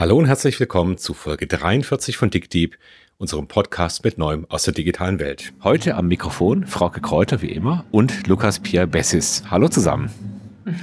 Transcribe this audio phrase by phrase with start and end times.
[0.00, 2.78] Hallo und herzlich willkommen zu Folge 43 von DickDeep,
[3.18, 5.52] unserem Podcast mit Neuem aus der digitalen Welt.
[5.62, 9.42] Heute am Mikrofon Frauke Kräuter wie immer und Lukas Pierre Bessis.
[9.50, 10.10] Hallo zusammen.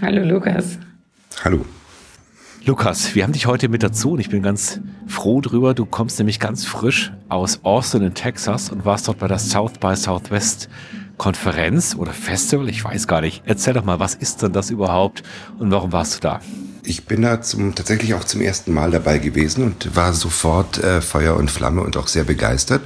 [0.03, 0.77] Hallo Lukas.
[1.43, 1.65] Hallo.
[2.63, 5.73] Lukas, wir haben dich heute mit dazu und ich bin ganz froh drüber.
[5.73, 9.79] Du kommst nämlich ganz frisch aus Austin in Texas und warst dort bei der South
[9.79, 10.69] by Southwest
[11.17, 13.41] Konferenz oder Festival, ich weiß gar nicht.
[13.47, 15.23] Erzähl doch mal, was ist denn das überhaupt
[15.57, 16.39] und warum warst du da?
[16.89, 21.01] Ich bin da zum, tatsächlich auch zum ersten Mal dabei gewesen und war sofort äh,
[21.01, 22.81] Feuer und Flamme und auch sehr begeistert.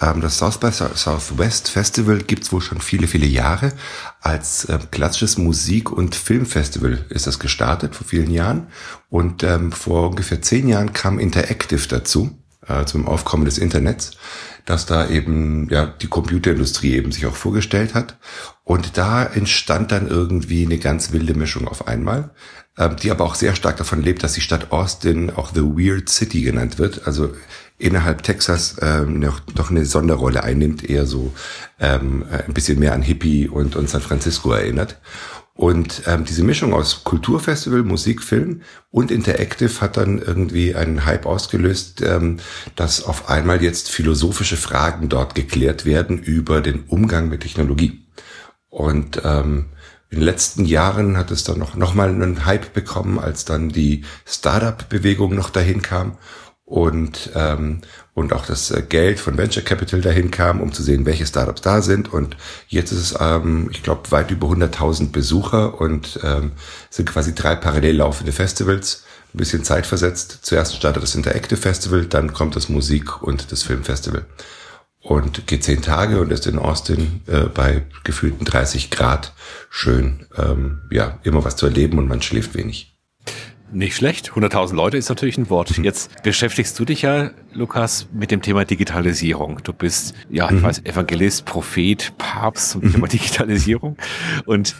[0.00, 3.72] Ähm, das South by Southwest Festival gibt's wohl schon viele, viele Jahre.
[4.20, 8.68] Als äh, klassisches Musik- und Filmfestival ist das gestartet vor vielen Jahren.
[9.10, 12.38] Und ähm, vor ungefähr zehn Jahren kam Interactive dazu,
[12.68, 14.12] äh, zum Aufkommen des Internets
[14.64, 18.16] dass da eben ja die Computerindustrie eben sich auch vorgestellt hat.
[18.64, 22.30] Und da entstand dann irgendwie eine ganz wilde Mischung auf einmal,
[22.78, 26.08] ähm, die aber auch sehr stark davon lebt, dass die Stadt Austin auch The Weird
[26.08, 27.06] City genannt wird.
[27.06, 27.34] Also
[27.78, 31.34] innerhalb Texas ähm, noch, noch eine Sonderrolle einnimmt, eher so
[31.78, 34.98] ähm, ein bisschen mehr an Hippie und, und San Francisco erinnert.
[35.56, 42.02] Und ähm, diese Mischung aus Kulturfestival, Musikfilm und Interactive hat dann irgendwie einen Hype ausgelöst,
[42.02, 42.38] ähm,
[42.74, 48.04] dass auf einmal jetzt philosophische Fragen dort geklärt werden über den Umgang mit Technologie.
[48.68, 49.66] Und ähm,
[50.10, 53.68] in den letzten Jahren hat es dann noch, noch mal einen Hype bekommen, als dann
[53.68, 56.18] die Startup-Bewegung noch dahin kam
[56.64, 57.82] und ähm,
[58.14, 61.60] und auch das äh, Geld von Venture Capital dahin kam, um zu sehen, welche Startups
[61.60, 62.12] da sind.
[62.12, 62.36] Und
[62.68, 66.52] jetzt ist es, ähm, ich glaube, weit über 100.000 Besucher und ähm,
[66.90, 69.04] sind quasi drei parallel laufende Festivals,
[69.34, 70.38] ein bisschen zeitversetzt.
[70.42, 74.24] Zuerst startet das Interactive Festival, dann kommt das Musik- und das Filmfestival.
[75.00, 79.34] Und geht zehn Tage und ist in Austin äh, bei gefühlten 30 Grad
[79.68, 82.93] schön, ähm, ja, immer was zu erleben und man schläft wenig.
[83.74, 84.30] Nicht schlecht.
[84.30, 85.76] 100.000 Leute ist natürlich ein Wort.
[85.76, 85.82] Mhm.
[85.82, 89.60] Jetzt beschäftigst du dich ja, Lukas, mit dem Thema Digitalisierung.
[89.64, 90.62] Du bist, ja, ich mhm.
[90.62, 92.92] weiß, Evangelist, Prophet, Papst zum mhm.
[92.92, 93.96] Thema Digitalisierung.
[94.46, 94.76] Und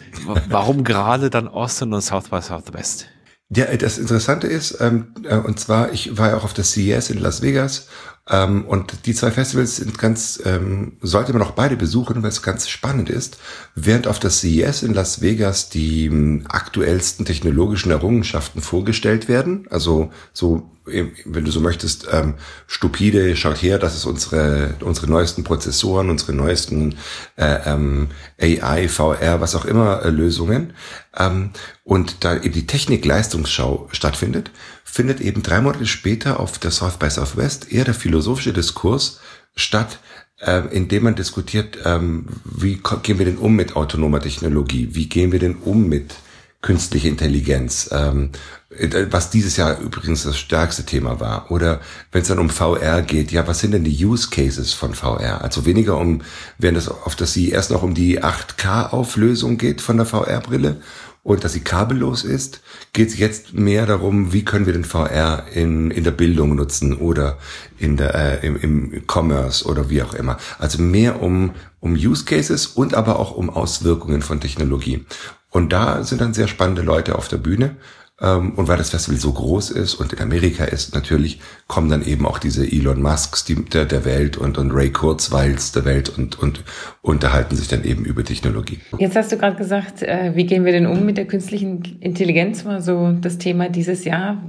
[0.49, 3.09] warum gerade dann Austin und South by Southwest?
[3.51, 7.11] Ja, das Interessante ist, ähm, äh, und zwar, ich war ja auch auf der CES
[7.11, 7.89] in Las Vegas
[8.31, 12.41] ähm, und die zwei Festivals sind ganz, ähm, sollte man auch beide besuchen, weil es
[12.41, 13.37] ganz spannend ist.
[13.75, 20.11] Während auf der CES in Las Vegas die ähm, aktuellsten technologischen Errungenschaften vorgestellt werden, also
[20.33, 22.35] so, wenn du so möchtest, ähm,
[22.67, 26.97] stupide, schaut her, das ist unsere, unsere neuesten Prozessoren, unsere neuesten
[27.37, 28.09] äh, ähm,
[28.41, 30.73] AI, VR, was auch immer äh, Lösungen.
[31.17, 31.51] Ähm,
[31.85, 34.51] und da eben die Technik-Leistungsschau stattfindet,
[34.95, 39.19] findet eben drei Monate später auf der South by Southwest eher der philosophische Diskurs
[39.57, 39.99] statt,
[40.39, 44.91] äh, in dem man diskutiert, ähm, wie gehen wir denn um mit autonomer Technologie?
[44.93, 46.15] Wie gehen wir denn um mit
[46.63, 47.91] künstlicher Intelligenz?
[47.91, 48.31] Ähm,
[48.79, 51.51] äh, was dieses Jahr übrigens das stärkste Thema war.
[51.51, 51.81] Oder
[52.13, 55.43] wenn es dann um VR geht, ja, was sind denn die Use Cases von VR?
[55.43, 56.23] Also weniger um,
[56.59, 60.81] wenn es auf das sie erst noch um die 8K-Auflösung geht von der VR-Brille
[61.25, 62.61] und dass sie kabellos ist,
[62.93, 66.93] geht es jetzt mehr darum, wie können wir den VR in, in der Bildung nutzen
[66.93, 67.39] oder
[67.79, 70.37] in der, äh, im, im Commerce oder wie auch immer.
[70.59, 75.07] Also mehr um, um Use Cases und aber auch um Auswirkungen von Technologie.
[75.49, 77.77] Und da sind dann sehr spannende Leute auf der Bühne.
[78.21, 82.05] Ähm, und weil das Festival so groß ist und in Amerika ist, natürlich kommen dann
[82.05, 86.17] eben auch diese Elon Musks die, der, der Welt und, und Ray Kurzweils der Welt
[86.17, 86.63] und, und
[87.03, 88.79] unterhalten sich dann eben über Technologie.
[88.99, 92.65] Jetzt hast du gerade gesagt, äh, wie gehen wir denn um mit der künstlichen Intelligenz?
[92.65, 94.41] War so das Thema dieses Jahr.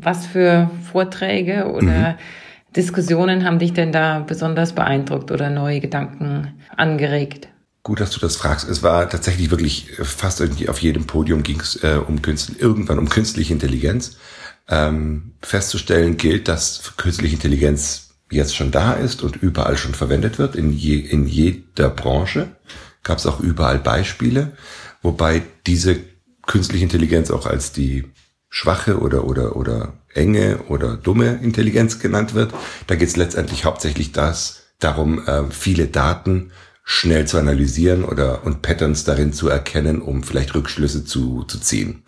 [0.00, 2.14] Was für Vorträge oder mhm.
[2.76, 7.48] Diskussionen haben dich denn da besonders beeindruckt oder neue Gedanken angeregt?
[7.82, 8.68] Gut, dass du das fragst.
[8.68, 12.98] Es war tatsächlich wirklich fast irgendwie auf jedem Podium ging es äh, um künstlich, irgendwann
[12.98, 14.16] um künstliche Intelligenz.
[14.68, 20.54] Ähm, festzustellen gilt, dass künstliche Intelligenz jetzt schon da ist und überall schon verwendet wird,
[20.54, 22.56] in, je, in jeder Branche.
[23.02, 24.52] Gab es auch überall Beispiele,
[25.00, 25.98] wobei diese
[26.46, 28.10] künstliche Intelligenz auch als die
[28.50, 32.52] schwache oder, oder, oder enge oder dumme Intelligenz genannt wird.
[32.86, 36.50] Da geht es letztendlich hauptsächlich das, darum, äh, viele Daten
[36.90, 42.02] schnell zu analysieren oder und Patterns darin zu erkennen, um vielleicht Rückschlüsse zu, zu ziehen.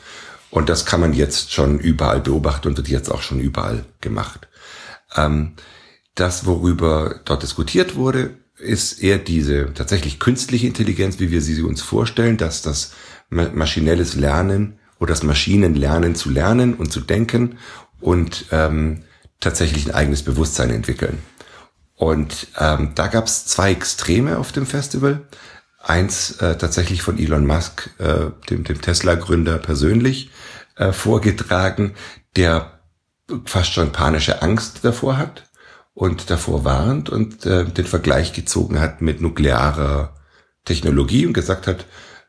[0.49, 4.49] Und das kann man jetzt schon überall beobachten und wird jetzt auch schon überall gemacht.
[5.15, 5.53] Ähm,
[6.15, 11.82] das, worüber dort diskutiert wurde, ist eher diese tatsächlich künstliche Intelligenz, wie wir sie uns
[11.82, 12.93] vorstellen, dass das
[13.29, 17.59] maschinelles Lernen oder das Maschinenlernen zu lernen und zu denken
[18.00, 19.03] und ähm,
[19.41, 21.19] tatsächlich ein eigenes Bewusstsein entwickeln.
[22.00, 25.20] Und ähm, da gab es zwei Extreme auf dem Festival.
[25.79, 30.31] Eins äh, tatsächlich von Elon Musk, äh, dem, dem Tesla-Gründer persönlich,
[30.76, 31.93] äh, vorgetragen,
[32.37, 32.81] der
[33.44, 35.50] fast schon panische Angst davor hat
[35.93, 40.14] und davor warnt und äh, den Vergleich gezogen hat mit nuklearer
[40.64, 41.85] Technologie und gesagt hat,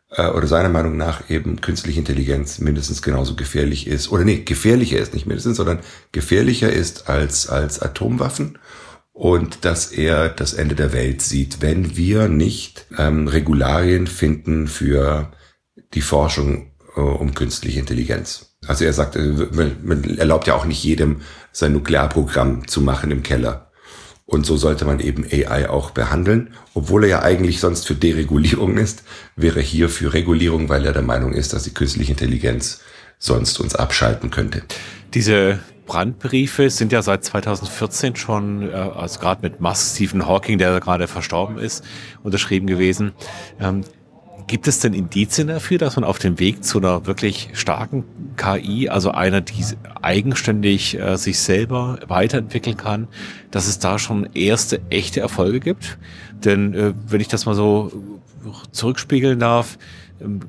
[0.09, 4.99] äh, oder seiner Meinung nach eben künstliche Intelligenz mindestens genauso gefährlich ist, oder nee, gefährlicher
[4.99, 5.79] ist nicht mindestens, sondern
[6.11, 8.57] gefährlicher ist als, als Atomwaffen
[9.13, 15.31] und dass er das Ende der Welt sieht, wenn wir nicht ähm, Regularien finden für
[15.93, 18.55] die Forschung äh, um künstliche Intelligenz.
[18.67, 19.47] Also er sagt, äh,
[19.81, 21.21] man erlaubt ja auch nicht jedem
[21.51, 23.71] sein Nuklearprogramm zu machen im Keller.
[24.25, 26.53] Und so sollte man eben AI auch behandeln.
[26.73, 29.03] Obwohl er ja eigentlich sonst für Deregulierung ist,
[29.35, 32.79] wäre hier für Regulierung, weil er der Meinung ist, dass die künstliche Intelligenz
[33.19, 34.63] sonst uns abschalten könnte.
[35.13, 35.59] Diese
[35.91, 41.05] Brandbriefe sind ja seit 2014 schon, äh, also gerade mit Musk, Stephen Hawking, der gerade
[41.05, 41.83] verstorben ist,
[42.23, 43.11] unterschrieben gewesen.
[43.59, 43.83] Ähm,
[44.47, 48.05] Gibt es denn Indizien dafür, dass man auf dem Weg zu einer wirklich starken
[48.37, 49.65] KI, also einer, die
[50.01, 53.09] eigenständig äh, sich selber weiterentwickeln kann,
[53.51, 55.97] dass es da schon erste echte Erfolge gibt?
[56.45, 57.91] Denn äh, wenn ich das mal so
[58.71, 59.77] zurückspiegeln darf,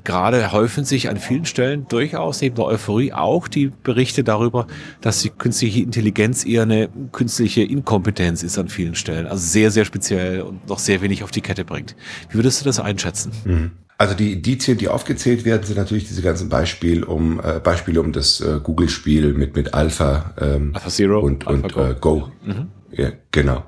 [0.03, 4.67] gerade häufen sich an vielen Stellen durchaus neben der Euphorie auch die Berichte darüber,
[5.01, 9.27] dass die künstliche Intelligenz eher eine künstliche Inkompetenz ist an vielen Stellen.
[9.27, 11.95] Also sehr, sehr speziell und noch sehr wenig auf die Kette bringt.
[12.29, 13.31] Wie würdest du das einschätzen?
[13.45, 13.71] Mhm.
[13.97, 18.11] Also die Indizien, die aufgezählt werden, sind natürlich diese ganzen Beispiele um äh, Beispiele um
[18.11, 21.81] das äh, Google-Spiel mit mit Alpha, ähm, Alpha Zero und Alpha und Go.
[21.81, 22.31] Äh, Go.
[22.43, 22.67] Mhm.
[22.95, 23.63] Ja, genau.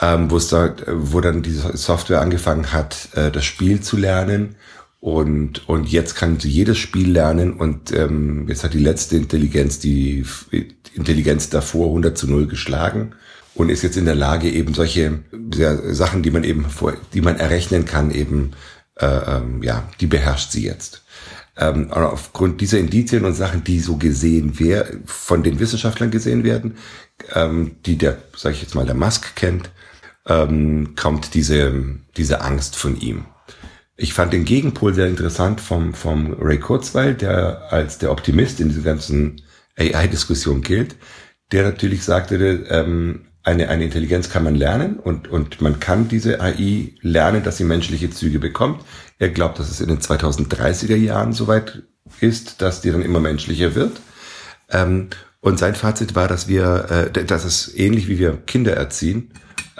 [0.00, 4.54] Ähm, wo es da, wo dann diese Software angefangen hat, äh, das Spiel zu lernen
[5.00, 9.78] und und jetzt kann sie jedes Spiel lernen und ähm, jetzt hat die letzte Intelligenz
[9.78, 10.26] die
[10.94, 13.14] Intelligenz davor 100 zu 0 geschlagen
[13.54, 15.20] und ist jetzt in der Lage eben solche
[15.54, 18.52] ja, Sachen, die man eben vor, die man errechnen kann, eben
[18.96, 21.02] äh, ähm, ja, die beherrscht sie jetzt.
[21.56, 26.76] Ähm, aufgrund dieser Indizien und Sachen, die so gesehen wer von den Wissenschaftlern gesehen werden,
[27.34, 29.70] ähm, die der, sage ich jetzt mal, der Musk kennt,
[30.26, 31.72] ähm, kommt diese
[32.16, 33.24] diese Angst von ihm.
[34.02, 38.70] Ich fand den Gegenpol sehr interessant vom vom Ray Kurzweil, der als der Optimist in
[38.70, 39.42] dieser ganzen
[39.78, 40.96] AI-Diskussion gilt,
[41.52, 42.36] der natürlich sagte,
[42.70, 47.58] ähm, eine, eine Intelligenz kann man lernen und, und man kann diese AI lernen, dass
[47.58, 48.82] sie menschliche Züge bekommt.
[49.18, 51.82] Er glaubt, dass es in den 2030er Jahren soweit
[52.20, 54.00] ist, dass die dann immer menschlicher wird.
[54.70, 55.08] Ähm,
[55.40, 59.30] und sein Fazit war, dass wir, äh, dass es ähnlich wie wir Kinder erziehen,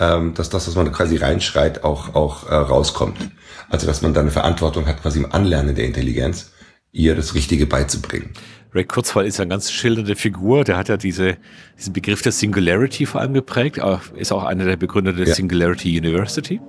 [0.00, 3.30] ähm, dass das, was man quasi reinschreit, auch, auch äh, rauskommt.
[3.68, 6.52] Also dass man dann eine Verantwortung hat, quasi im Anlernen der Intelligenz,
[6.90, 8.30] ihr das Richtige beizubringen.
[8.72, 10.64] Ray Kurzweil ist ja eine ganz schildernde Figur.
[10.64, 11.36] Der hat ja diese,
[11.76, 13.80] diesen Begriff der Singularity vor allem geprägt.
[14.14, 15.34] Ist auch einer der Begründer der ja.
[15.34, 16.60] Singularity University.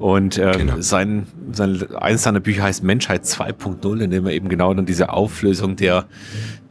[0.00, 0.80] Und äh, genau.
[0.80, 5.10] sein, sein, eines seiner Bücher heißt Menschheit 2.0, in dem er eben genau dann diese
[5.12, 6.06] Auflösung der,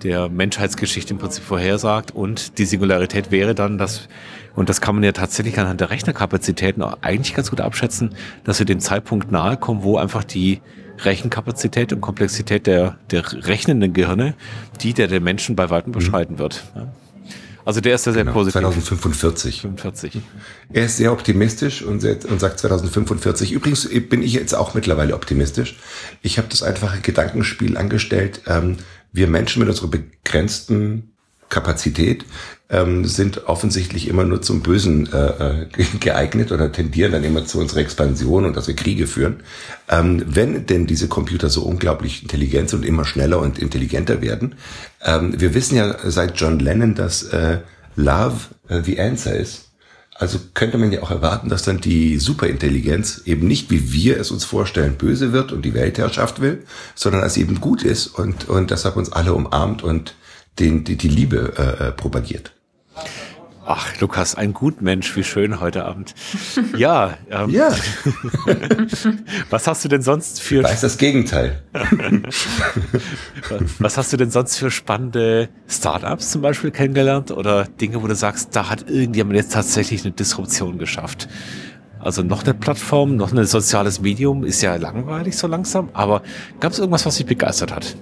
[0.02, 2.10] der Menschheitsgeschichte im Prinzip vorhersagt.
[2.10, 4.10] Und die Singularität wäre dann, dass,
[4.56, 8.16] und das kann man ja tatsächlich anhand der Rechnerkapazitäten eigentlich ganz gut abschätzen,
[8.46, 10.60] dass wir dem Zeitpunkt nahe kommen, wo einfach die
[10.98, 14.34] Rechenkapazität und Komplexität der, der rechnenden Gehirne,
[14.82, 16.40] die der der Menschen bei weitem beschreiten mhm.
[16.40, 16.64] wird.
[17.70, 18.54] Also der ist ja sehr genau, positiv.
[18.54, 19.62] 2045.
[19.62, 20.22] 45.
[20.74, 23.52] Er ist sehr optimistisch und, und sagt 2045.
[23.52, 25.78] Übrigens bin ich jetzt auch mittlerweile optimistisch.
[26.24, 28.42] Ich habe das einfache Gedankenspiel angestellt.
[28.48, 28.78] Ähm,
[29.12, 31.12] wir Menschen mit unserer begrenzten
[31.50, 32.26] Kapazität
[32.70, 35.66] ähm, sind offensichtlich immer nur zum Bösen äh, äh
[36.00, 39.42] geeignet oder tendieren dann immer zu unserer Expansion und dass wir Kriege führen.
[39.90, 44.56] Ähm, wenn denn diese Computer so unglaublich intelligent und immer schneller und intelligenter werden,
[45.04, 47.60] ähm, wir wissen ja seit John Lennon, dass äh,
[47.96, 49.66] Love äh, the answer ist.
[50.16, 54.32] Also könnte man ja auch erwarten, dass dann die Superintelligenz eben nicht, wie wir es
[54.32, 58.70] uns vorstellen, böse wird und die Weltherrschaft will, sondern als eben gut ist und, und
[58.70, 60.16] deshalb uns alle umarmt und
[60.60, 62.52] den, die, die Liebe äh, äh propagiert.
[63.72, 66.16] Ach, Lukas, ein gut Mensch, wie schön heute Abend.
[66.76, 67.20] Ja.
[67.30, 67.70] Ähm, ja.
[69.52, 70.64] was hast du denn sonst für?
[70.64, 71.62] Weiß das Gegenteil.
[73.78, 78.16] was hast du denn sonst für spannende Startups zum Beispiel kennengelernt oder Dinge, wo du
[78.16, 81.28] sagst, da hat irgendjemand jetzt tatsächlich eine Disruption geschafft?
[82.00, 86.24] Also noch eine Plattform, noch ein soziales Medium ist ja langweilig so langsam, aber
[86.60, 87.96] gab es irgendwas, was dich begeistert hat?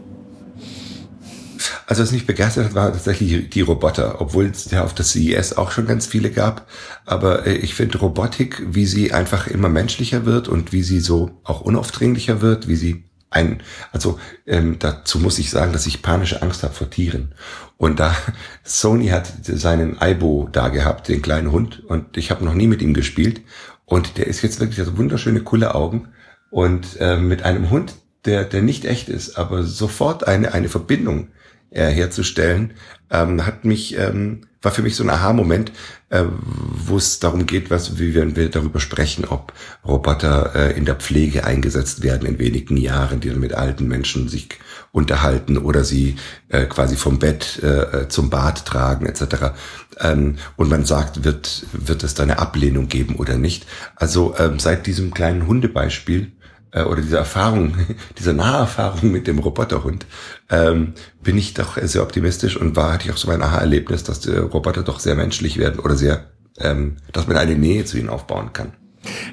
[1.89, 5.53] Also was mich begeistert hat, war tatsächlich die Roboter, obwohl es ja auf der CES
[5.53, 6.67] auch schon ganz viele gab.
[7.05, 11.39] Aber äh, ich finde Robotik, wie sie einfach immer menschlicher wird und wie sie so
[11.45, 13.63] auch unaufdringlicher wird, wie sie ein,
[13.93, 17.33] also ähm, dazu muss ich sagen, dass ich panische Angst habe vor Tieren.
[17.77, 18.13] Und da
[18.65, 22.81] Sony hat seinen Aibo da gehabt, den kleinen Hund, und ich habe noch nie mit
[22.81, 23.41] ihm gespielt.
[23.85, 26.09] Und der ist jetzt wirklich also wunderschöne, coole Augen.
[26.49, 31.29] Und äh, mit einem Hund, der, der nicht echt ist, aber sofort eine, eine Verbindung
[31.71, 32.73] äh, herzustellen,
[33.09, 35.71] ähm, hat mich, ähm, war für mich so ein Aha-Moment,
[36.09, 39.53] äh, wo es darum geht, was, wie wir, wir darüber sprechen, ob
[39.85, 44.27] Roboter äh, in der Pflege eingesetzt werden in wenigen Jahren, die dann mit alten Menschen
[44.29, 44.49] sich
[44.91, 46.15] unterhalten oder sie
[46.49, 49.53] äh, quasi vom Bett äh, zum Bad tragen etc.
[49.99, 53.67] Ähm, und man sagt, wird wird es da eine Ablehnung geben oder nicht?
[53.95, 56.31] Also ähm, seit diesem kleinen Hundebeispiel
[56.71, 57.73] äh, oder dieser Erfahrung,
[58.17, 60.05] dieser Naherfahrung mit dem Roboterhund,
[60.49, 64.19] ähm, bin ich doch sehr optimistisch und war, hatte ich auch so mein Aha-Erlebnis, dass
[64.19, 66.25] die Roboter doch sehr menschlich werden oder sehr,
[66.59, 68.73] ähm, dass man eine Nähe zu ihnen aufbauen kann.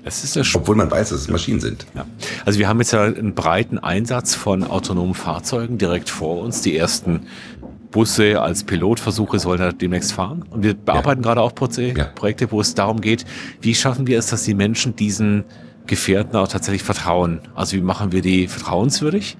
[0.04, 1.86] Das ist das Obwohl man weiß, dass es Maschinen sind.
[1.94, 2.06] Ja.
[2.44, 6.60] Also wir haben jetzt ja einen breiten Einsatz von autonomen Fahrzeugen direkt vor uns.
[6.60, 7.26] Die ersten
[7.90, 10.44] Busse als Pilotversuche sollen da demnächst fahren.
[10.50, 11.28] Und wir bearbeiten ja.
[11.28, 13.24] gerade auch Projekte, wo es darum geht,
[13.60, 15.44] wie schaffen wir es, dass die Menschen diesen
[15.86, 17.40] Gefährten auch tatsächlich vertrauen.
[17.54, 19.36] Also wie machen wir die vertrauenswürdig?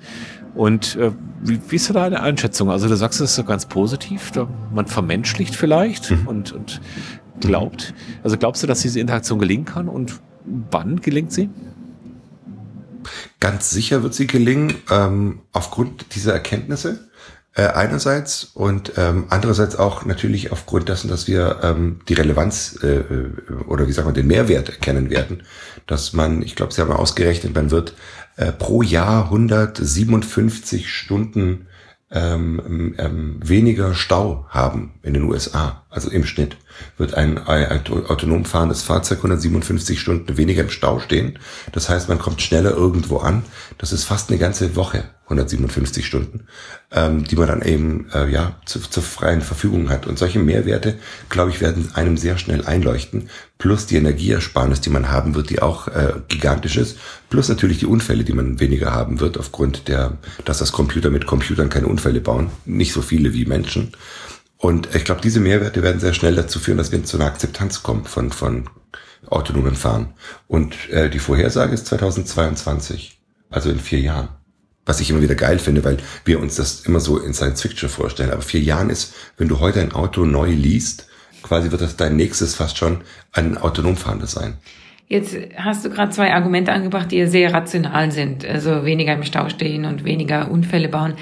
[0.55, 1.11] Und äh,
[1.43, 2.71] wie, wie ist da deine Einschätzung?
[2.71, 6.27] Also du sagst es ist so ganz positiv, da man vermenschlicht vielleicht mhm.
[6.27, 6.81] und, und
[7.41, 7.95] glaubt.
[8.23, 10.21] Also glaubst du, dass diese Interaktion gelingen kann und
[10.71, 11.51] wann gelingt sie?
[13.41, 17.09] Ganz sicher wird sie gelingen, ähm, aufgrund dieser Erkenntnisse
[17.57, 22.99] äh, einerseits und ähm, andererseits auch natürlich aufgrund dessen, dass wir ähm, die Relevanz äh,
[22.99, 23.31] äh,
[23.69, 25.45] oder wie sagen wir den Mehrwert erkennen werden,
[25.87, 27.95] dass man, ich glaube, Sie haben ausgerechnet, man wird
[28.37, 31.69] äh, pro Jahr 157 Stunden
[32.11, 36.57] ähm, ähm, weniger Stau haben in den USA, also im Schnitt
[36.99, 41.39] wird ein, autonom fahrendes Fahrzeug 157 Stunden weniger im Stau stehen.
[41.71, 43.45] Das heißt, man kommt schneller irgendwo an.
[43.79, 46.49] Das ist fast eine ganze Woche, 157 Stunden,
[46.91, 50.09] ähm, die man dann eben äh, ja zu, zur freien Verfügung hat.
[50.09, 50.99] Und solche Mehrwerte,
[51.29, 53.29] glaube ich, werden einem sehr schnell einleuchten.
[53.59, 56.99] Plus die Energieersparnis, die man haben wird, die auch äh, gigantisch ist.
[57.31, 61.27] Plus natürlich die Unfälle, die man weniger haben wird, aufgrund der, dass das Computer mit
[61.27, 62.51] Computern keine Unfälle bauen.
[62.65, 63.93] Nicht so viele wie Menschen.
[64.65, 67.83] Und ich glaube, diese Mehrwerte werden sehr schnell dazu führen, dass wir zu einer Akzeptanz
[67.83, 68.65] kommen von, von
[69.27, 70.15] autonomen Fahren.
[70.49, 74.29] Und äh, die Vorhersage ist 2022, also in vier Jahren.
[74.87, 77.91] Was ich immer wieder geil finde, weil wir uns das immer so in Science Fiction
[77.91, 78.31] vorstellen.
[78.31, 81.09] Aber vier Jahren ist, wenn du heute ein Auto neu liest,
[81.43, 83.03] quasi wird das dein nächstes fast schon
[83.33, 84.57] ein autonom fahrendes sein.
[85.09, 88.47] Jetzt hast du gerade zwei Argumente angebracht, die sehr rational sind.
[88.47, 91.17] Also weniger im Stau stehen und weniger Unfälle bauen.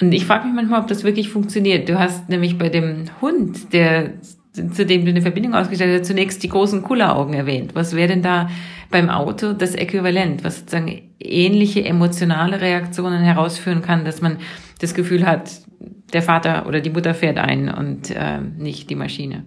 [0.00, 1.88] Und ich frage mich manchmal, ob das wirklich funktioniert.
[1.88, 4.14] Du hast nämlich bei dem Hund, der
[4.72, 7.74] zu dem du eine Verbindung ausgestellt hast, zunächst die großen Kulleraugen erwähnt.
[7.74, 8.50] Was wäre denn da
[8.90, 14.38] beim Auto das Äquivalent, was sozusagen ähnliche emotionale Reaktionen herausführen kann, dass man
[14.80, 15.50] das Gefühl hat,
[16.12, 19.44] der Vater oder die Mutter fährt ein und äh, nicht die Maschine?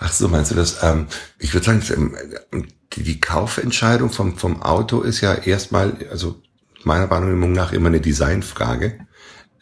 [0.00, 0.82] Ach so, meinst du das?
[0.82, 1.06] Ähm,
[1.38, 1.82] ich würde sagen,
[2.52, 6.40] ähm, die, Kaufentscheidung vom, vom Auto ist ja erstmal, also
[6.84, 9.06] meiner Wahrnehmung nach immer eine Designfrage.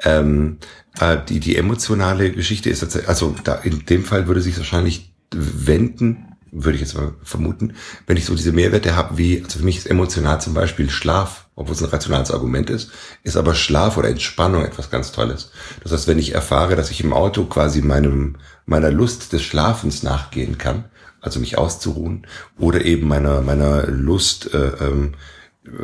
[0.01, 0.59] Ähm,
[1.01, 6.33] äh, die, die emotionale Geschichte ist, also da in dem Fall würde sich wahrscheinlich wenden,
[6.53, 7.73] würde ich jetzt mal vermuten,
[8.07, 11.47] wenn ich so diese Mehrwerte habe, wie, also für mich ist emotional zum Beispiel Schlaf,
[11.57, 12.91] obwohl es ein rationales Argument ist,
[13.23, 15.51] ist aber Schlaf oder Entspannung etwas ganz Tolles.
[15.83, 20.03] Das heißt, wenn ich erfahre, dass ich im Auto quasi meinem, meiner Lust des Schlafens
[20.03, 20.85] nachgehen kann,
[21.23, 22.27] also mich auszuruhen,
[22.59, 25.15] oder eben meiner, meiner Lust, äh, ähm,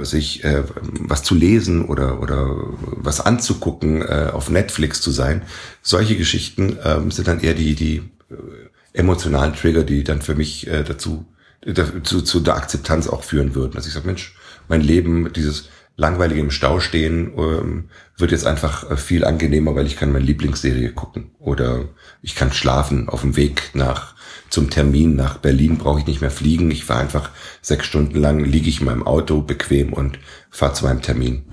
[0.03, 2.49] sich äh, was zu lesen oder oder
[2.81, 5.43] was anzugucken, äh, auf Netflix zu sein.
[5.83, 7.97] Solche Geschichten ähm, sind dann eher die die
[8.31, 8.35] äh,
[8.93, 11.25] emotionalen Trigger, die dann für mich äh, dazu
[12.05, 13.73] zu, zu der Akzeptanz auch führen würden.
[13.73, 14.37] Dass ich sage, Mensch,
[14.69, 19.87] mein Leben, dieses langweilige im Stau stehen, ähm, wird jetzt einfach äh, viel angenehmer, weil
[19.87, 21.87] ich kann meine Lieblingsserie gucken oder
[22.23, 24.15] ich kann schlafen auf dem Weg nach
[24.49, 26.71] zum Termin nach Berlin brauche ich nicht mehr fliegen.
[26.71, 30.87] Ich fahre einfach sechs Stunden lang, liege ich in meinem Auto bequem und fahre zu
[30.87, 31.45] meinem Termin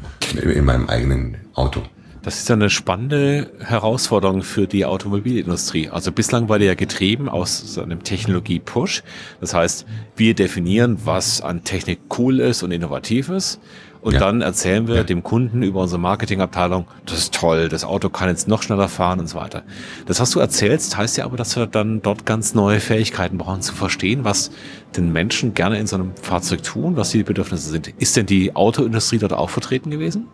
[0.41, 1.81] in meinem eigenen Auto.
[2.21, 5.89] Das ist ja eine spannende Herausforderung für die Automobilindustrie.
[5.89, 9.03] Also bislang war die ja getrieben aus so einem Technologie-Push.
[9.41, 9.85] Das heißt,
[10.15, 13.59] wir definieren, was an Technik cool ist und innovativ ist.
[14.05, 14.19] Und ja.
[14.19, 15.03] dann erzählen wir ja.
[15.03, 19.19] dem Kunden über unsere Marketingabteilung, das ist toll, das Auto kann jetzt noch schneller fahren
[19.19, 19.63] und so weiter.
[20.05, 23.63] Das, was du erzählst, heißt ja aber, dass wir dann dort ganz neue Fähigkeiten brauchen,
[23.63, 24.51] zu verstehen, was
[24.95, 27.87] den Menschen gerne in so einem Fahrzeug tun, was die Bedürfnisse sind.
[27.97, 30.27] Ist denn die Autoindustrie dort auch vertreten gewesen?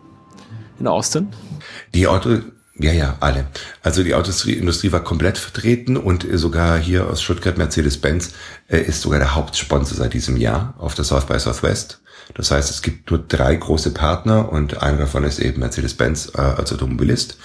[0.78, 1.28] In Austin?
[1.94, 2.40] Die Auto,
[2.78, 3.46] ja, ja, alle.
[3.82, 8.32] Also die Autoindustrie war komplett vertreten und sogar hier aus Stuttgart Mercedes-Benz
[8.68, 12.02] äh, ist sogar der Hauptsponsor seit diesem Jahr auf der South by Southwest.
[12.34, 16.40] Das heißt, es gibt nur drei große Partner und einer davon ist eben Mercedes-Benz äh,
[16.40, 17.38] als Automobilist,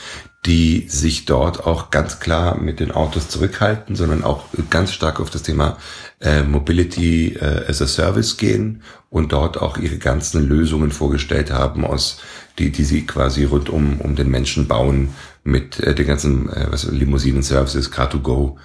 [0.46, 5.30] die sich dort auch ganz klar mit den Autos zurückhalten, sondern auch ganz stark auf
[5.30, 5.78] das Thema
[6.22, 11.86] äh, Mobility äh, as a Service gehen und dort auch ihre ganzen Lösungen vorgestellt haben
[11.86, 12.20] aus
[12.60, 15.10] die, die sie quasi rund um, um den Menschen bauen
[15.44, 18.56] mit äh, den ganzen äh, was, Limousinen-Services, Car2Go,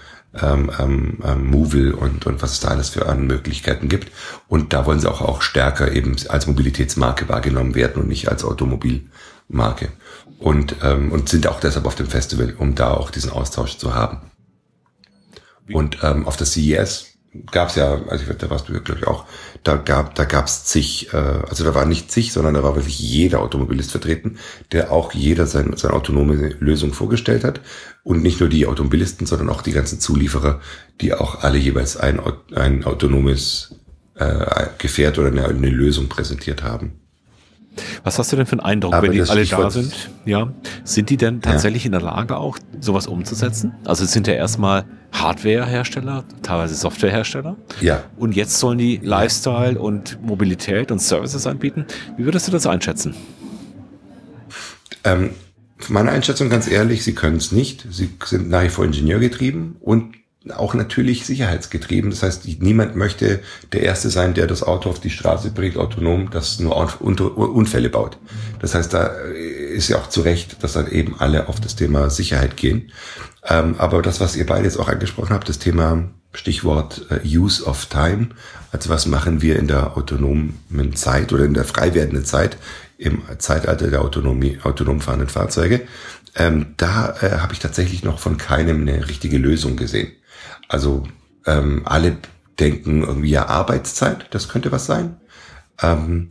[0.41, 4.11] ähm, ähm, ähm, Movil und, und was es da alles für an Möglichkeiten gibt.
[4.49, 8.45] Und da wollen sie auch, auch stärker eben als Mobilitätsmarke wahrgenommen werden und nicht als
[8.45, 9.89] Automobilmarke.
[10.39, 13.95] Und, ähm, und sind auch deshalb auf dem Festival, um da auch diesen Austausch zu
[13.95, 14.31] haben.
[15.73, 17.12] Und ähm, auf der CES
[17.51, 19.27] gab es ja, also ich, da warst du glaube ich auch,
[19.63, 22.99] da gab da gab's zig, äh, also da war nicht zig, sondern da war wirklich
[22.99, 24.39] jeder Automobilist vertreten,
[24.73, 27.61] der auch jeder sein, seine autonome Lösung vorgestellt hat
[28.05, 30.61] und nicht nur die Automobilisten, sondern auch die ganzen Zulieferer,
[31.01, 32.21] die auch alle jeweils ein,
[32.55, 33.77] ein autonomes
[34.15, 37.02] äh, Gefährt oder eine, eine Lösung präsentiert haben.
[38.05, 40.11] Was hast du denn für einen Eindruck, Aber wenn die alle da sind?
[40.25, 40.53] Ja,
[40.85, 41.87] sind die denn tatsächlich ja.
[41.87, 43.75] in der Lage, auch sowas umzusetzen?
[43.85, 47.57] Also es sind ja erstmal Hardwarehersteller, teilweise Softwarehersteller.
[47.81, 48.05] Ja.
[48.17, 51.87] Und jetzt sollen die Lifestyle und Mobilität und Services anbieten.
[52.17, 53.15] Wie würdest du das einschätzen?
[55.05, 55.31] Ähm,
[55.89, 57.87] meine Einschätzung ganz ehrlich, sie können es nicht.
[57.91, 60.15] Sie sind nach wie vor ingenieurgetrieben und
[60.57, 62.11] auch natürlich sicherheitsgetrieben.
[62.11, 63.41] Das heißt, niemand möchte
[63.73, 68.19] der Erste sein, der das Auto auf die Straße bringt, autonom, das nur Unfälle baut.
[68.61, 72.11] Das heißt, da ist ja auch zu Recht, dass dann eben alle auf das Thema
[72.11, 72.91] Sicherheit gehen.
[73.45, 77.65] Ähm, aber das, was ihr beide jetzt auch angesprochen habt, das Thema Stichwort äh, Use
[77.65, 78.29] of Time,
[78.71, 80.57] also was machen wir in der autonomen
[80.95, 82.57] Zeit oder in der frei werdenden Zeit
[82.99, 85.83] im Zeitalter der Autonomie, autonom fahrenden Fahrzeuge,
[86.35, 90.13] ähm, da äh, habe ich tatsächlich noch von keinem eine richtige Lösung gesehen.
[90.73, 91.05] Also
[91.45, 92.17] ähm, alle
[92.59, 95.17] denken irgendwie ja Arbeitszeit, das könnte was sein.
[95.83, 96.31] Ähm,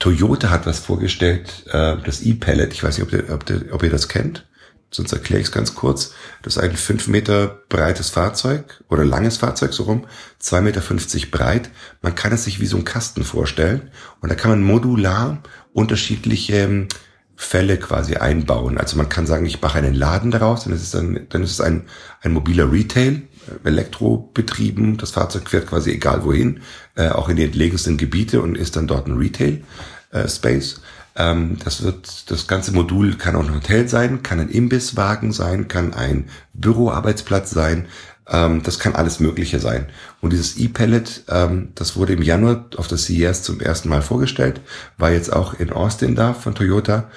[0.00, 3.82] Toyota hat was vorgestellt, äh, das E-Pellet, ich weiß nicht, ob ihr, ob, ihr, ob
[3.84, 4.48] ihr das kennt,
[4.90, 6.12] sonst erkläre ich es ganz kurz.
[6.42, 10.06] Das ist ein fünf Meter breites Fahrzeug oder langes Fahrzeug so rum,
[10.40, 11.70] zwei Meter fünfzig breit.
[12.00, 15.38] Man kann es sich wie so ein Kasten vorstellen und da kann man modular
[15.72, 16.88] unterschiedliche
[17.36, 18.76] Fälle quasi einbauen.
[18.76, 21.52] Also man kann sagen, ich mache einen Laden daraus, dann ist es dann, dann ist
[21.52, 21.86] es ein,
[22.22, 23.22] ein mobiler Retail,
[23.64, 24.96] elektrobetrieben.
[24.96, 26.60] Das Fahrzeug fährt quasi egal wohin,
[26.94, 29.62] äh, auch in die entlegensten Gebiete und ist dann dort ein Retail
[30.10, 30.80] äh, Space.
[31.14, 35.68] Ähm, das wird, das ganze Modul kann auch ein Hotel sein, kann ein Imbisswagen sein,
[35.68, 37.86] kann ein Büroarbeitsplatz sein.
[38.28, 39.86] Ähm, das kann alles Mögliche sein.
[40.20, 44.60] Und dieses E-Pellet, ähm, das wurde im Januar auf der CES zum ersten Mal vorgestellt,
[44.96, 47.10] war jetzt auch in Austin da von Toyota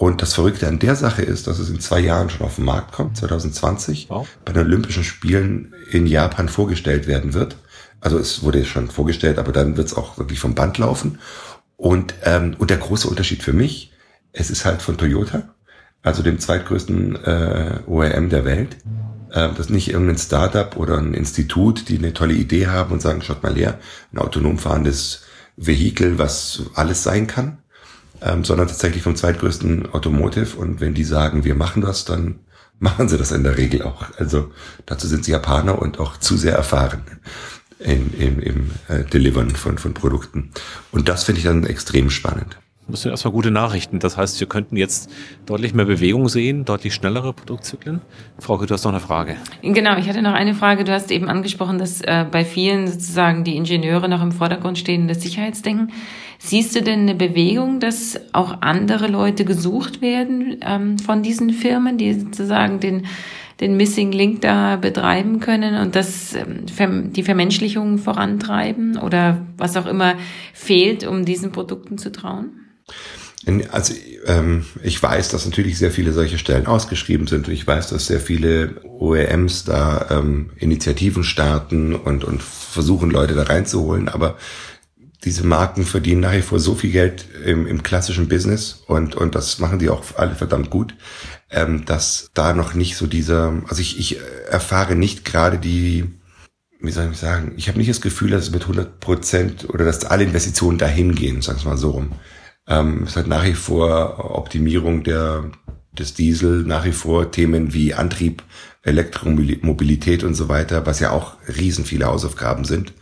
[0.00, 2.64] und das Verrückte an der Sache ist, dass es in zwei Jahren schon auf den
[2.64, 4.26] Markt kommt, 2020, wow.
[4.46, 7.58] bei den Olympischen Spielen in Japan vorgestellt werden wird.
[8.00, 11.18] Also es wurde schon vorgestellt, aber dann wird es auch wirklich vom Band laufen.
[11.76, 13.92] Und, ähm, und der große Unterschied für mich,
[14.32, 15.54] es ist halt von Toyota,
[16.00, 18.78] also dem zweitgrößten äh, OEM der Welt.
[19.34, 23.02] Ähm, das ist nicht irgendein Startup oder ein Institut, die eine tolle Idee haben und
[23.02, 23.78] sagen, schaut mal her,
[24.14, 25.24] ein autonom fahrendes
[25.58, 27.58] Vehikel, was alles sein kann,
[28.22, 30.56] ähm, sondern tatsächlich vom zweitgrößten Automotive.
[30.56, 32.40] Und wenn die sagen, wir machen das, dann
[32.78, 34.06] machen sie das in der Regel auch.
[34.18, 34.50] Also
[34.86, 37.02] dazu sind sie Japaner und auch zu sehr erfahren
[37.78, 40.50] in, im, im äh, Delivern von, von Produkten.
[40.92, 42.58] Und das finde ich dann extrem spannend.
[42.90, 43.98] Das sind erstmal gute Nachrichten.
[43.98, 45.10] Das heißt, wir könnten jetzt
[45.46, 48.00] deutlich mehr Bewegung sehen, deutlich schnellere Produktzyklen.
[48.38, 49.36] Frauke, du hast noch eine Frage.
[49.62, 50.84] Genau, ich hatte noch eine Frage.
[50.84, 55.08] Du hast eben angesprochen, dass äh, bei vielen sozusagen die Ingenieure noch im Vordergrund stehen,
[55.08, 55.92] das Sicherheitsdenken.
[56.38, 61.98] Siehst du denn eine Bewegung, dass auch andere Leute gesucht werden ähm, von diesen Firmen,
[61.98, 63.06] die sozusagen den
[63.60, 69.86] den Missing Link da betreiben können und das ähm, die Vermenschlichung vorantreiben oder was auch
[69.86, 70.14] immer
[70.54, 72.59] fehlt, um diesen Produkten zu trauen?
[73.70, 73.94] Also
[74.26, 78.06] ähm, ich weiß, dass natürlich sehr viele solche Stellen ausgeschrieben sind und ich weiß, dass
[78.06, 84.36] sehr viele OEMs da ähm, Initiativen starten und, und versuchen, Leute da reinzuholen, aber
[85.24, 89.34] diese Marken verdienen nach wie vor so viel Geld im, im klassischen Business und, und
[89.34, 90.94] das machen die auch alle verdammt gut,
[91.50, 94.18] ähm, dass da noch nicht so dieser, also ich, ich
[94.50, 96.10] erfahre nicht gerade die,
[96.78, 99.86] wie soll ich sagen, ich habe nicht das Gefühl, dass es mit 100 Prozent oder
[99.86, 102.12] dass alle Investitionen dahin gehen, sagen wir mal so rum.
[102.66, 105.50] Ähm, es hat nach wie vor Optimierung der,
[105.92, 108.42] des Diesel, nach wie vor Themen wie Antrieb,
[108.82, 112.92] Elektromobilität und so weiter, was ja auch riesen viele Hausaufgaben sind.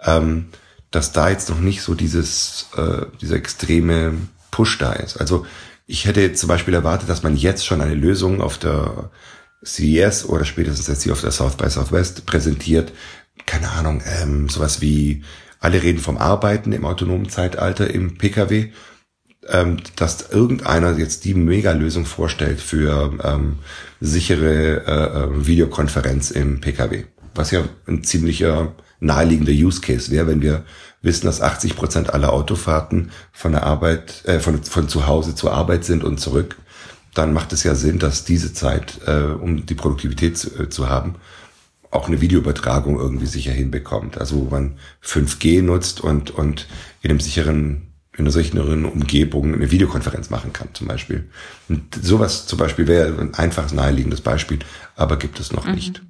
[0.00, 0.46] Ähm,
[0.90, 4.14] dass da jetzt noch nicht so dieses, äh, dieser extreme
[4.50, 5.20] Push da ist.
[5.20, 5.44] Also
[5.86, 9.10] ich hätte zum Beispiel erwartet, dass man jetzt schon eine Lösung auf der
[9.64, 12.92] CES oder spätestens jetzt hier auf der South by Southwest präsentiert.
[13.46, 15.24] Keine Ahnung, ähm, sowas wie
[15.60, 18.70] alle reden vom Arbeiten im autonomen Zeitalter im Pkw,
[19.50, 23.58] ähm, dass irgendeiner jetzt die Mega-Lösung vorstellt für ähm,
[24.00, 30.42] sichere äh, äh Videokonferenz im Pkw, was ja ein ziemlicher naheliegender Use Case wäre, wenn
[30.42, 30.64] wir
[31.02, 35.52] wissen, dass 80 Prozent aller Autofahrten von der Arbeit, äh, von, von zu Hause zur
[35.52, 36.56] Arbeit sind und zurück,
[37.14, 40.88] dann macht es ja Sinn, dass diese Zeit, äh, um die Produktivität zu, äh, zu
[40.88, 41.16] haben,
[41.90, 44.18] auch eine Videoübertragung irgendwie sicher hinbekommt.
[44.18, 46.66] Also wo man 5G nutzt und, und
[47.00, 47.87] in einem sicheren
[48.18, 51.28] in einer sicheren Umgebung eine Videokonferenz machen kann, zum Beispiel.
[51.68, 54.58] Und sowas zum Beispiel wäre ein einfaches, naheliegendes Beispiel,
[54.96, 55.74] aber gibt es noch mhm.
[55.74, 56.02] nicht.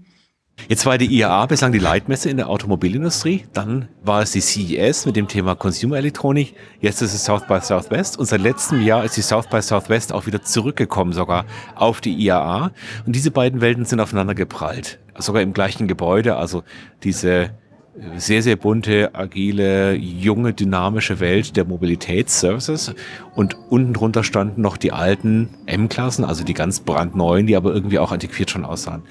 [0.67, 3.45] Jetzt war die IAA bislang die Leitmesse in der Automobilindustrie.
[3.53, 6.55] Dann war es die CES mit dem Thema Consumer Elektronik.
[6.81, 8.19] Jetzt ist es South by Southwest.
[8.19, 11.45] Und seit letztem Jahr ist die South by Southwest auch wieder zurückgekommen, sogar
[11.77, 12.73] auf die IAA.
[13.07, 14.99] Und diese beiden Welten sind aufeinander geprallt.
[15.17, 16.37] Sogar im gleichen Gebäude.
[16.37, 16.65] Also
[17.05, 17.51] diese
[18.17, 22.95] sehr, sehr bunte, agile, junge, dynamische Welt der Mobilitätsservices.
[23.35, 27.99] Und unten drunter standen noch die alten M-Klassen, also die ganz brandneuen, die aber irgendwie
[27.99, 29.03] auch antiquiert schon aussahen.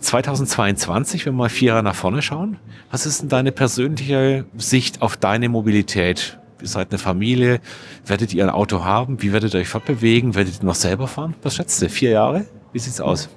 [0.00, 2.56] 2022, wenn wir mal vier Jahre nach vorne schauen,
[2.90, 6.38] was ist denn deine persönliche Sicht auf deine Mobilität?
[6.60, 7.60] Ihr seid eine Familie,
[8.06, 9.22] werdet ihr ein Auto haben?
[9.22, 10.34] Wie werdet ihr euch fortbewegen?
[10.34, 11.34] Werdet ihr noch selber fahren?
[11.42, 11.88] Was schätzt du?
[11.88, 12.46] Vier Jahre?
[12.72, 13.28] Wie sieht's aus?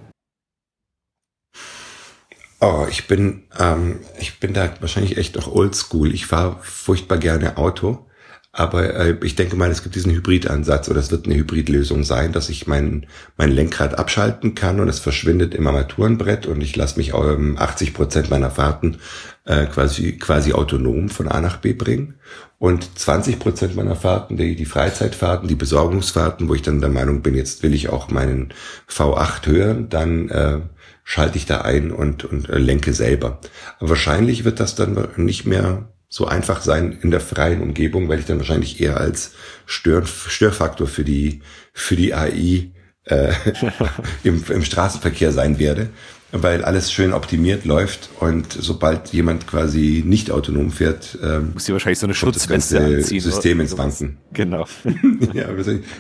[2.66, 6.14] Oh, ich bin, ähm, ich bin da wahrscheinlich echt noch oldschool.
[6.14, 8.06] Ich fahre furchtbar gerne Auto.
[8.54, 12.32] Aber äh, ich denke mal, es gibt diesen Hybridansatz oder es wird eine Hybridlösung sein,
[12.32, 16.98] dass ich mein, mein Lenkrad abschalten kann und es verschwindet im Armaturenbrett und ich lasse
[16.98, 19.00] mich ähm, 80 Prozent meiner Fahrten
[19.44, 22.14] äh, quasi, quasi autonom von A nach B bringen.
[22.60, 27.24] Und 20 Prozent meiner Fahrten, die, die Freizeitfahrten, die Besorgungsfahrten, wo ich dann der Meinung
[27.24, 28.54] bin, jetzt will ich auch meinen
[28.88, 30.62] V8 hören, dann äh,
[31.04, 33.40] schalte ich da ein und, und äh, lenke selber.
[33.80, 38.20] Aber wahrscheinlich wird das dann nicht mehr so einfach sein in der freien Umgebung, weil
[38.20, 39.34] ich dann wahrscheinlich eher als
[39.66, 41.42] Stör Störfaktor für die,
[41.74, 42.72] für die AI
[43.06, 43.34] äh,
[44.24, 45.90] im, im Straßenverkehr sein werde,
[46.32, 52.00] weil alles schön optimiert läuft und sobald jemand quasi nicht autonom fährt, ähm, muss wahrscheinlich
[52.00, 54.18] so eine Schutzweste anziehen, System ins Banken.
[54.34, 54.66] Genau.
[55.34, 55.48] ja,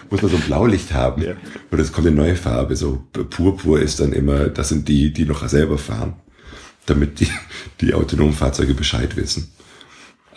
[0.09, 1.21] muss man so ein Blaulicht haben.
[1.21, 1.33] Ja.
[1.71, 5.25] Oder es kommt eine neue Farbe, so Purpur ist dann immer, das sind die, die
[5.25, 6.15] noch selber fahren,
[6.85, 7.29] damit die,
[7.81, 9.51] die autonomen Fahrzeuge Bescheid wissen.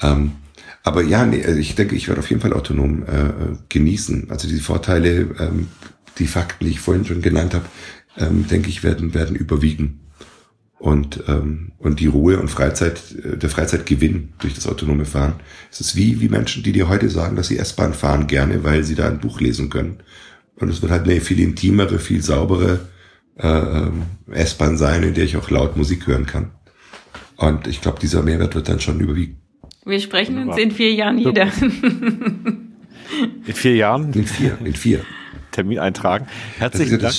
[0.03, 0.33] Ähm,
[0.83, 4.31] aber ja, nee, also ich denke, ich werde auf jeden Fall autonom äh, genießen.
[4.31, 5.69] Also die Vorteile, ähm,
[6.19, 7.67] die Fakten, die ich vorhin schon genannt habe,
[8.17, 10.01] ähm, denke ich, werden, werden überwiegen.
[10.79, 15.35] Und, ähm, und die Ruhe und Freizeit, äh, der Freizeitgewinn durch das autonome Fahren.
[15.71, 18.85] Es ist wie, wie Menschen, die dir heute sagen, dass sie S-Bahn fahren gerne, weil
[18.85, 20.01] sie da ein Buch lesen können.
[20.57, 22.81] Und es wird halt eine viel intimere, viel saubere
[23.39, 26.53] äh, ähm, S-Bahn sein, in der ich auch laut Musik hören kann.
[27.37, 29.39] Und ich glaube, dieser Mehrwert wird dann schon überwiegen.
[29.85, 30.57] Wir sprechen Wunderbar.
[30.57, 31.51] uns in vier Jahren wieder.
[33.47, 34.13] In vier Jahren?
[34.13, 35.01] In vier, in vier.
[35.57, 36.27] Termin eintragen.
[36.59, 37.15] Herzlichen Dank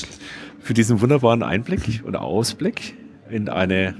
[0.60, 2.96] für diesen wunderbaren Einblick oder Ausblick
[3.30, 3.96] in eine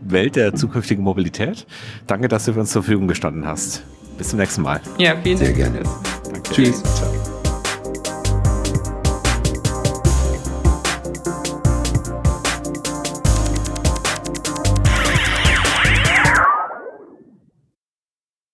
[0.00, 1.66] Welt der zukünftigen Mobilität.
[2.06, 3.84] Danke, dass du für uns zur Verfügung gestanden hast.
[4.18, 4.80] Bis zum nächsten Mal.
[4.98, 5.56] Ja, vielen Dank.
[5.56, 5.82] Sehr gerne.
[6.24, 6.52] Danke.
[6.52, 6.82] Tschüss.
[6.82, 7.25] Ciao.